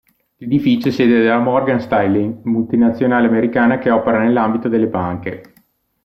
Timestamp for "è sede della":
0.87-1.37